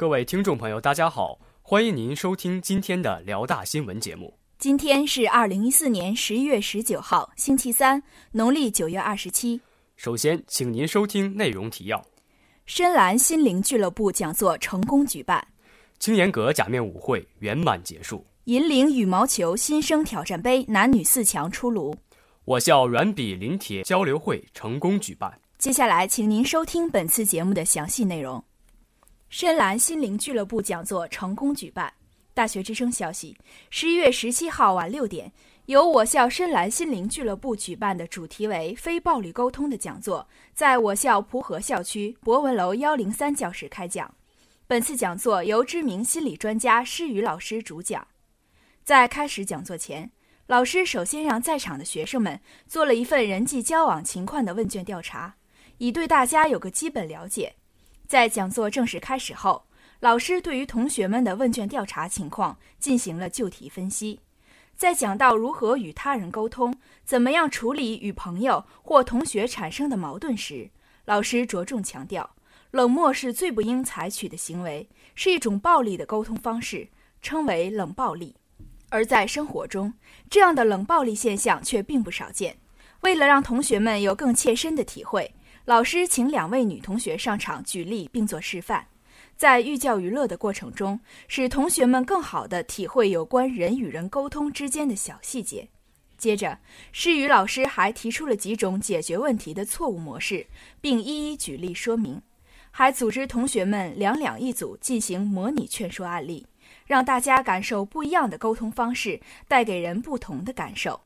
[0.00, 4.32] 各位听众朋友，大家好，欢迎您收听今天的辽大新闻节目。
[4.58, 8.02] 今天是二零一四年十一月十九号，星期三，
[8.32, 9.60] 农历九月二十七。
[9.96, 12.02] 首先，请您收听内容提要：
[12.64, 15.38] 深蓝心灵俱乐部讲座成功举办；
[15.98, 21.92] 青年阁假面舞会圆满结束；银铃羽毛球新生挑战杯男女四强出炉；
[22.46, 25.30] 我校软笔临帖交流会成功举办。
[25.58, 28.42] 接下来，请您收听本次节目的详细内容。
[29.30, 31.92] 深蓝心灵俱乐部讲座成功举办。
[32.34, 33.36] 大学之声消息：
[33.70, 35.30] 十一月十七号晚六点，
[35.66, 44.12] 由我校深蓝心灵俱乐部举办的主题为“非暴力沟通”的讲座，在我校蒲河校区博文楼幺零三教室开讲。
[44.66, 48.04] 本次讲座由知名心理专家施宇老师主讲。
[48.82, 50.10] 在开始讲座前，
[50.48, 55.36] 老师首先让在场的学生们做了一份人际交往情况的问卷调查，
[55.78, 57.54] 以对大家有个基本了解。
[58.10, 59.66] 在讲座正式开始后，
[60.00, 64.18] 老师对于同学们的问卷调查情况进行了就题分析。
[64.76, 70.68] 在讲到如何与他人沟通、怎么样处理与朋友或同学产生的矛盾时，
[71.04, 72.34] 老师着重强调，
[72.72, 76.88] 冷漠是最不应采取的行为，是一种暴力的沟通方式，
[77.22, 78.34] 称为冷暴力。
[78.88, 79.94] 而在生活中，
[80.28, 82.56] 这样的冷暴力现象却并不少见。
[83.02, 85.32] 为了让同学们有更切身的体会。
[85.66, 88.82] 老师请两位女同学上场举例并做示范，
[89.36, 95.68] 在寓教于乐的过程中，使同学们更好地体会有关人与人沟通之间的小细节。
[96.16, 96.58] 接着，
[96.92, 100.46] 诗雨老师还提出了几种解决问题的错误模式，
[100.80, 102.20] 并一一举例说明，
[102.70, 106.46] 还组织同学们两两一组进行模拟劝说案例，
[106.86, 111.00] 让大家感受不一样的沟通方式带给人不同的感受。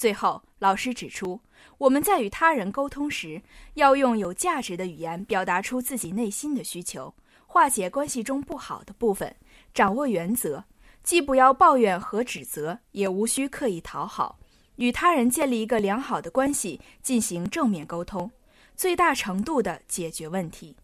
[0.00, 1.42] 最后，老师指出，
[1.76, 3.42] 我们在与他人沟通时，
[3.74, 7.12] 要用有价值的语言表达出自己内心的需求，
[7.46, 9.36] 化解关系中不好的部分，
[9.74, 10.64] 掌握原则，
[11.02, 14.38] 既不要抱怨和指责，也无需刻意讨好，
[14.76, 18.30] 与他人建立一个良好的关系，进行正面沟通，
[18.74, 20.78] 最大程度的解决问题。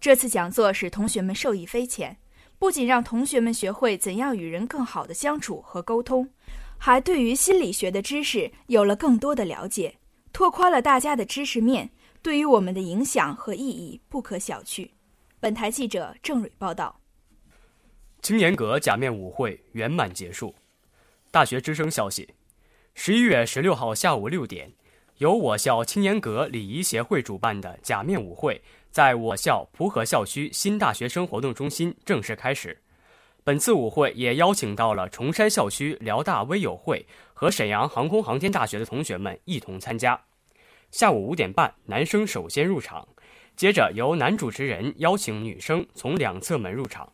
[0.00, 2.16] 这次讲座使同学们受益匪浅，
[2.58, 6.30] 不仅让同学们学会怎样与人更好的相处和沟通。
[6.82, 9.98] 还对于心理学的知识有了更多的了解，
[10.32, 11.90] 拓宽了大家的知识面，
[12.22, 14.88] 对于我们的影响和意义不可小觑。
[15.38, 16.98] 本台记者郑蕊报道。
[18.22, 20.54] 青年阁假面舞会圆满结束。
[21.30, 22.30] 大学之声消息：
[22.94, 24.72] 十一月十六号下午六点，
[25.18, 32.80] 由我校青年阁礼仪协会主办的假面舞会，在我校蒲河校区新大学生活动中心正式开始。
[33.42, 40.20] 本次舞会也邀请到了崇山校区辽大微友会和沈阳航空航天大学的同学们一同参加。
[40.90, 43.08] 下午五点半，男生首先入场，
[43.56, 47.12] 接着由男主持人邀请女生从两侧门入场。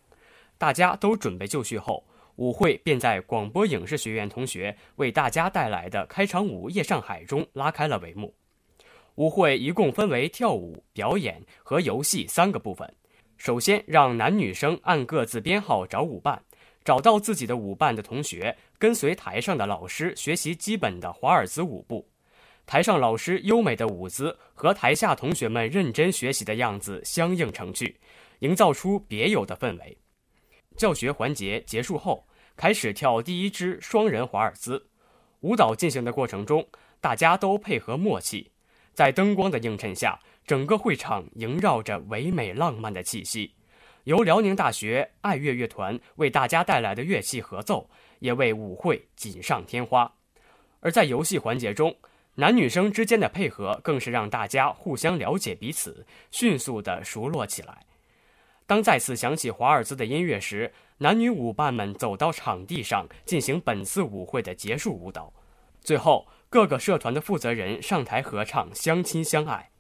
[0.59, 2.05] 大家都准备就绪后，
[2.37, 8.35] 舞会便在广播影视学院同学为大家带来的开场舞《夜上海》中拉开了帷幕。
[9.15, 12.95] 舞会一共分为跳舞、表演和游戏三个部分。
[13.37, 16.43] 首先，让男女生按各自编号找舞伴，
[16.85, 22.09] 找到自己的舞伴的同学，跟随台上的老师学习基本的华尔兹舞步。
[22.65, 28.01] 台上老师优美的舞姿和台下同学们认真学习的样子相映成趣，
[28.41, 29.97] 营造出别有的氛围。
[30.77, 32.27] 教学环节结束后，
[32.57, 34.89] 开始跳第一支双人华尔兹。
[35.41, 36.67] 舞蹈进行的过程中，
[37.01, 38.51] 大家都配合默契，
[38.93, 40.19] 在灯光的映衬下。
[40.47, 43.53] 整个会场萦绕着唯美浪漫的气息，
[44.05, 47.91] 由辽宁大学爱乐乐团为大家带来的乐器合奏，
[48.21, 50.11] 也为舞会锦上添花。
[50.81, 51.97] 而在游戏环节中，
[52.37, 57.85] 男女生之间的配合更是让大家互相了解彼此，迅速的熟络起来。
[58.67, 65.33] 当再次响起华尔兹的音乐时，男女舞伴们走到场地上进行本次舞会的结束舞蹈，
[65.81, 69.71] 最后各个社团的负责人上台合唱《相亲相爱》。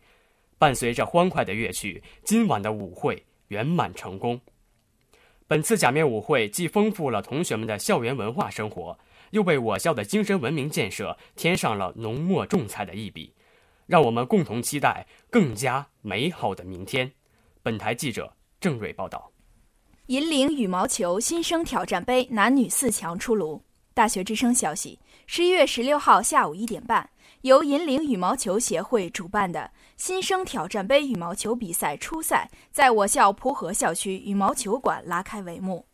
[0.58, 4.40] 伴随着欢快的乐曲，今晚的舞会圆满成功。
[5.46, 8.98] 本次假面舞会既丰富了同学们的校园文化生活，
[9.30, 13.32] 又为我校的精神文明建设添上了浓墨重彩的一笔。
[13.86, 17.12] 让我们共同期待更加美好的明天。
[17.62, 19.30] 本台记者郑瑞报道。
[20.06, 23.62] 银领羽毛球新生挑战杯男女四强出炉。
[23.94, 27.08] 大学之声消息：十一月十六号下午一点半。
[27.46, 35.86] 由银铃羽毛球协会主办的新生挑战杯羽毛球比赛初赛，在我校蒲河校区羽毛球馆拉开帷幕。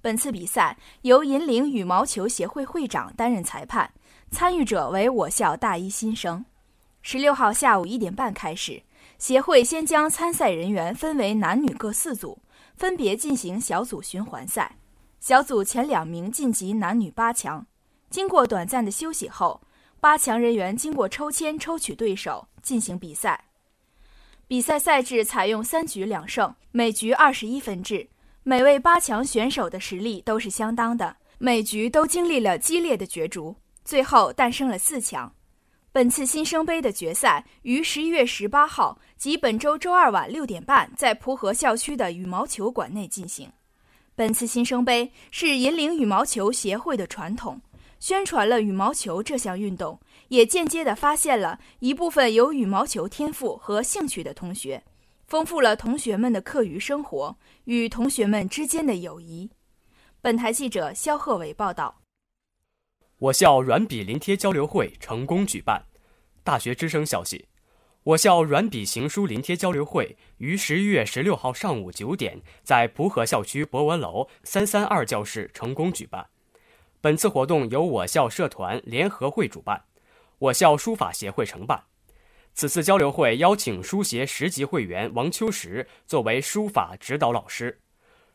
[0.00, 3.88] 本次比赛由银铃羽毛球协会会长担任裁判，
[4.32, 6.44] 参与者为我校大一新生。
[7.02, 8.82] 十六号下午一点半开始，
[9.16, 12.40] 协会先将参赛人员分为男女各四组，
[12.74, 14.76] 分别进行小组循环赛。
[15.20, 17.64] 小组前两名晋级男女八强。
[18.10, 19.60] 经过短暂的休息后，
[20.06, 23.46] 八强人员经过抽签抽取对手进行比赛。
[24.46, 28.08] 比赛赛制采用三局两胜，每局二十一分制。
[28.44, 35.34] 每位八强选手的实力都是相当的，每局都经历了激烈的角逐，最后诞生了四强。
[35.90, 43.50] 本次新生杯的决赛于十一月十八号即本周周二晚六点半在蒲河校区的羽毛球馆内进行。
[44.14, 47.60] 本次新生杯是引领羽毛球协会的传统，
[47.98, 54.84] 宣传了羽毛球这项运动，也间接地发现了一部分有羽毛球天赋和兴趣的同学。
[55.26, 59.50] 丰富了同学们的课余生活与同学们之间的友谊。
[60.20, 62.02] 本台记者肖鹤伟报道。
[63.18, 65.84] 我校软笔临帖交流会成功举办。
[66.44, 67.48] 大学之声消息：
[68.04, 76.24] 我校软笔行书临帖交流会于十一月十六号上午九点在蒲河校区博文楼三三二教室成功举办。
[77.06, 79.84] 本次活动由我校社团联合会主办，
[80.38, 81.84] 我校书法协会承办。
[82.52, 87.80] 此次交流会邀请书协十级会员王秋实作为书法指导老师，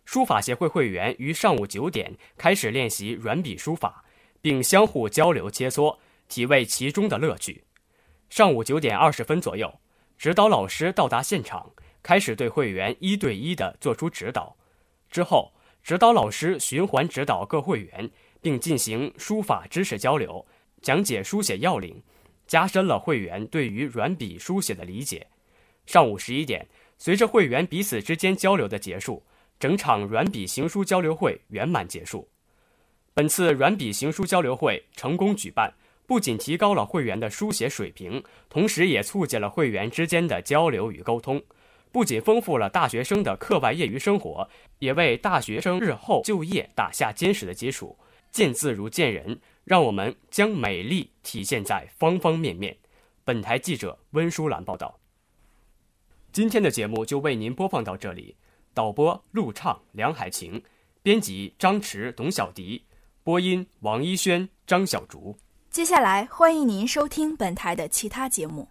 [0.06, 4.06] 书法协会会员于上午九点开始练习软笔书法，
[4.40, 5.98] 并相互交流切磋，
[6.30, 7.66] 体味其中的乐趣。
[8.30, 9.82] 上午九点二十分左右，
[10.18, 11.72] 指导老师到达现场，
[12.02, 14.56] 开始对会员一对一的做出指导。
[15.10, 15.52] 之后，
[15.84, 18.10] 指导老师循环指导各会员，
[18.42, 20.46] 并进行书法知识交流，
[20.82, 22.02] 讲解书写要领。
[22.48, 25.26] 加深了会员对于软笔书写的理解。
[25.86, 26.68] 上午十一点，
[26.98, 29.24] 随着会员彼此之间交流的结束，
[29.58, 32.28] 整场软笔行书交流会圆满结束。
[33.14, 35.74] 本次软笔行书交流会成功举办，
[36.06, 41.42] 不仅提高了会员的书写水平，同时也促进了会员之间的交流与沟通。
[41.90, 44.50] 不仅丰富了大学生的课外业余生活，
[44.80, 47.98] 也为大学生日后就业打下坚实的基础。
[48.32, 49.40] 见字如见人。
[49.64, 52.76] 让我们将美丽体现在方方面面。
[53.24, 55.00] 本台记者温淑兰报道。
[56.34, 58.36] 今天的节目就为您播放到这里。
[58.74, 60.62] 导播陆畅、梁海晴，
[61.04, 62.84] 编辑张驰、董小迪，
[63.24, 65.38] 播音王一轩、张小竹。
[65.70, 68.71] 接下来欢迎您收听本台的其他节目。